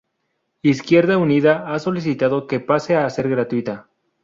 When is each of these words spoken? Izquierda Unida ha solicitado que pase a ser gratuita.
Izquierda 0.63 1.19
Unida 1.19 1.71
ha 1.71 1.77
solicitado 1.77 2.47
que 2.47 2.59
pase 2.59 2.95
a 2.97 3.07
ser 3.11 3.29
gratuita. 3.29 3.87